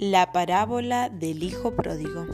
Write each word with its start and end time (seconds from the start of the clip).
La 0.00 0.30
parábola 0.30 1.08
del 1.08 1.42
Hijo 1.42 1.74
Pródigo. 1.74 2.24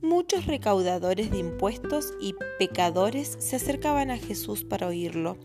Muchos 0.00 0.46
recaudadores 0.46 1.30
de 1.30 1.38
impuestos 1.38 2.14
y 2.20 2.34
pecadores 2.58 3.36
se 3.38 3.54
acercaban 3.54 4.10
a 4.10 4.18
Jesús 4.18 4.64
para 4.64 4.88
oírlo, 4.88 5.38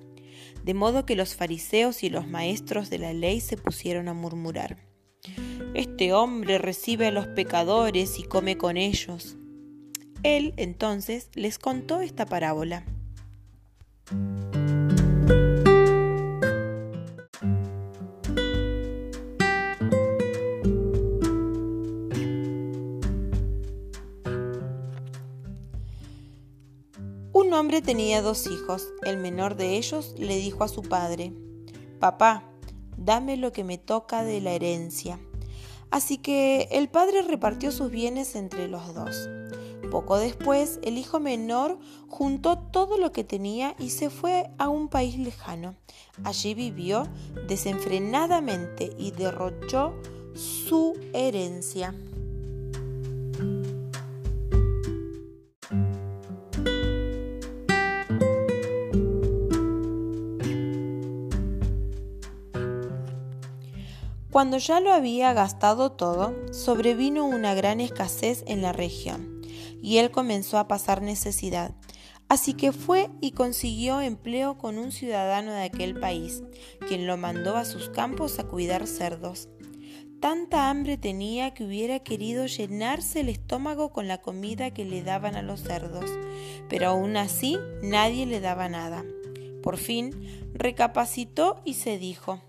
de 0.64 0.74
modo 0.74 1.06
que 1.06 1.16
los 1.16 1.36
fariseos 1.36 2.02
y 2.02 2.10
los 2.10 2.28
maestros 2.28 2.90
de 2.90 2.98
la 2.98 3.14
ley 3.14 3.40
se 3.40 3.56
pusieron 3.56 4.08
a 4.08 4.16
murmurar. 4.16 4.97
Este 5.78 6.12
hombre 6.12 6.58
recibe 6.58 7.06
a 7.06 7.12
los 7.12 7.28
pecadores 7.28 8.18
y 8.18 8.24
come 8.24 8.58
con 8.58 8.78
ellos. 8.78 9.38
Él 10.24 10.56
entonces 10.58 11.30
les 11.36 11.60
contó 11.60 12.02
esta 12.02 12.26
parábola. 12.26 12.84
Un 27.34 27.54
hombre 27.54 27.84
tenía 27.84 28.24
dos 28.24 28.48
hijos. 28.48 28.88
El 29.04 29.18
menor 29.18 29.58
de 29.58 29.78
ellos 29.78 30.16
le 30.18 30.38
dijo 30.38 30.64
a 30.64 30.70
su 30.70 30.82
padre, 30.82 31.34
Papá, 32.00 32.42
dame 32.98 33.38
lo 33.38 33.52
que 33.52 33.64
me 33.64 33.78
toca 33.78 34.24
de 34.24 34.42
la 34.42 34.54
herencia. 34.54 35.20
Así 35.92 36.18
que 36.18 36.68
el 36.72 36.90
padre 36.90 37.22
repartió 37.22 37.72
sus 37.72 37.90
bienes 37.90 38.36
entre 38.36 38.68
los 38.68 38.94
dos. 38.94 39.30
Poco 39.90 40.18
después, 40.18 40.80
el 40.84 40.98
hijo 40.98 41.20
menor 41.20 41.80
juntó 42.08 42.58
todo 42.58 42.98
lo 42.98 43.12
que 43.12 43.24
tenía 43.24 43.76
y 43.80 43.92
se 43.92 44.10
fue 44.10 44.50
a 44.58 44.68
un 44.68 44.90
país 44.90 45.18
lejano. 45.18 45.76
Allí 46.24 46.54
vivió 46.54 47.04
desenfrenadamente 47.48 48.90
y 48.98 49.12
derrochó 49.12 49.94
su 50.34 50.94
herencia. 51.14 51.96
Cuando 64.38 64.60
ya 64.60 64.80
lo 64.82 64.94
había 64.94 65.34
gastado 65.34 65.94
todo, 65.94 66.36
sobrevino 66.54 67.26
una 67.26 67.56
gran 67.56 67.80
escasez 67.82 68.44
en 68.46 68.62
la 68.62 68.72
región, 68.72 69.42
y 69.82 69.98
él 69.98 70.12
comenzó 70.12 70.60
a 70.60 70.68
pasar 70.68 71.02
necesidad. 71.02 71.74
Así 72.30 72.54
que 72.54 72.72
fue 72.72 73.10
y 73.20 73.32
consiguió 73.32 74.00
empleo 74.00 74.60
con 74.60 74.78
un 74.78 74.92
ciudadano 74.92 75.54
de 75.54 75.64
aquel 75.64 76.00
país, 76.00 76.44
quien 76.88 77.08
lo 77.08 77.18
mandó 77.18 77.58
a 77.58 77.66
sus 77.66 77.90
campos 77.90 78.38
a 78.38 78.44
cuidar 78.44 78.86
cerdos. 78.86 79.50
Tanta 80.20 80.70
hambre 80.70 80.98
tenía 80.98 81.56
que 81.56 81.64
hubiera 81.64 81.98
querido 82.02 82.46
llenarse 82.46 83.22
el 83.22 83.30
estómago 83.30 83.92
con 83.92 84.08
la 84.08 84.22
comida 84.22 84.70
que 84.70 84.86
le 84.86 85.02
daban 85.02 85.36
a 85.36 85.42
los 85.42 85.62
cerdos, 85.62 86.12
pero 86.70 86.90
aún 86.90 87.18
así 87.18 87.58
nadie 87.82 88.28
le 88.28 88.40
daba 88.40 88.70
nada. 88.70 89.04
Por 89.64 89.78
fin 89.78 90.14
recapacitó 90.54 91.60
y 91.66 91.74
se 91.74 91.98
dijo, 91.98 92.40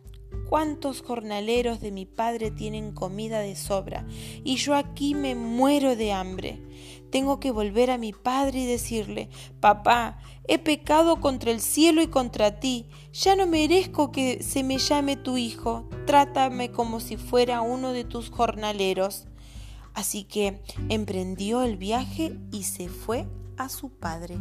¿Cuántos 0.49 1.03
jornaleros 1.03 1.81
de 1.81 1.93
mi 1.93 2.07
padre 2.07 2.51
tienen 2.51 2.93
comida 2.93 3.41
de 3.41 3.55
sobra? 3.55 4.07
Y 4.45 4.57
yo 4.57 4.75
aquí 4.75 5.15
me 5.15 5.35
muero 5.35 5.95
de 5.95 6.13
hambre. 6.13 6.63
Tengo 7.11 7.39
que 7.39 7.51
volver 7.51 7.91
a 7.91 7.99
mi 7.99 8.15
padre 8.15 8.61
y 8.61 8.67
decirle, 8.67 9.29
papá, 9.61 10.19
he 10.45 10.59
pecado 10.59 11.21
contra 11.21 11.51
el 11.51 11.61
cielo 11.61 12.01
y 12.01 12.07
contra 12.07 12.61
ti. 12.61 12.87
Ya 13.13 13.37
no 13.37 13.47
merezco 13.47 14.11
que 14.11 14.43
se 14.43 14.63
me 14.63 14.79
llame 14.79 15.17
tu 15.17 15.37
hijo. 15.37 15.87
Trátame 16.07 16.73
como 16.73 17.01
si 17.01 17.19
fuera 17.19 17.61
uno 17.61 17.93
de 17.93 18.05
tus 18.05 18.31
jornaleros. 18.31 19.27
Así 19.93 20.25
que 20.25 20.63
emprendió 20.89 21.63
el 21.63 21.77
viaje 21.77 22.39
y 22.53 22.63
se 22.63 22.89
fue 22.89 23.27
a 23.59 23.69
su 23.69 23.91
padre. 23.91 24.39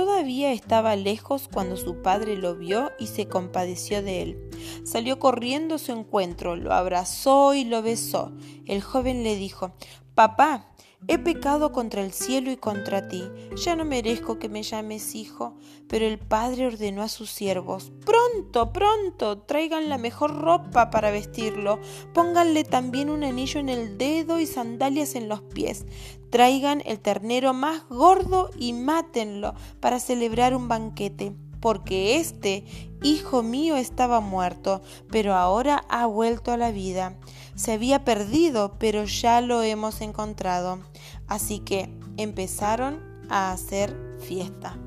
Todavía 0.00 0.52
estaba 0.52 0.96
lejos 0.96 1.46
cuando 1.52 1.76
su 1.76 2.00
padre 2.00 2.34
lo 2.34 2.56
vio 2.56 2.90
y 2.98 3.08
se 3.08 3.28
compadeció 3.28 4.02
de 4.02 4.22
él. 4.22 4.49
Salió 4.84 5.18
corriendo 5.18 5.76
a 5.76 5.78
su 5.78 5.92
encuentro, 5.92 6.56
lo 6.56 6.72
abrazó 6.72 7.54
y 7.54 7.64
lo 7.64 7.82
besó. 7.82 8.32
El 8.66 8.82
joven 8.82 9.22
le 9.22 9.36
dijo, 9.36 9.72
Papá, 10.14 10.70
He 11.08 11.18
pecado 11.18 11.72
contra 11.72 12.02
el 12.02 12.12
cielo 12.12 12.50
y 12.50 12.58
contra 12.58 13.08
ti. 13.08 13.24
Ya 13.56 13.74
no 13.74 13.86
merezco 13.86 14.38
que 14.38 14.50
me 14.50 14.62
llames 14.62 15.14
hijo. 15.14 15.54
Pero 15.88 16.04
el 16.04 16.18
padre 16.18 16.66
ordenó 16.66 17.02
a 17.02 17.08
sus 17.08 17.30
siervos, 17.30 17.90
Pronto, 18.04 18.72
pronto, 18.72 19.38
traigan 19.38 19.88
la 19.88 19.98
mejor 19.98 20.36
ropa 20.36 20.90
para 20.90 21.10
vestirlo. 21.10 21.80
Pónganle 22.12 22.64
también 22.64 23.08
un 23.08 23.24
anillo 23.24 23.60
en 23.60 23.70
el 23.70 23.96
dedo 23.96 24.40
y 24.40 24.46
sandalias 24.46 25.14
en 25.14 25.28
los 25.28 25.40
pies. 25.40 25.86
Traigan 26.30 26.82
el 26.84 27.00
ternero 27.00 27.54
más 27.54 27.88
gordo 27.88 28.50
y 28.56 28.72
mátenlo 28.72 29.54
para 29.80 29.98
celebrar 29.98 30.54
un 30.54 30.68
banquete 30.68 31.34
porque 31.60 32.16
este 32.16 32.64
hijo 33.02 33.42
mío 33.42 33.76
estaba 33.76 34.20
muerto, 34.20 34.82
pero 35.10 35.34
ahora 35.34 35.84
ha 35.88 36.06
vuelto 36.06 36.52
a 36.52 36.56
la 36.56 36.70
vida. 36.72 37.16
Se 37.54 37.72
había 37.72 38.04
perdido, 38.04 38.76
pero 38.78 39.04
ya 39.04 39.40
lo 39.40 39.62
hemos 39.62 40.00
encontrado. 40.00 40.80
Así 41.26 41.60
que 41.60 41.94
empezaron 42.16 43.00
a 43.28 43.52
hacer 43.52 43.96
fiesta. 44.18 44.78